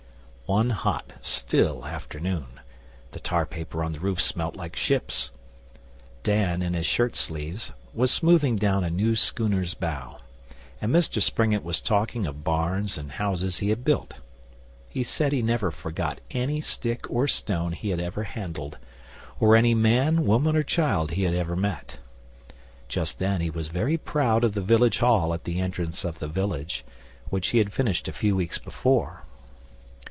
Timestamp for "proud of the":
23.97-24.59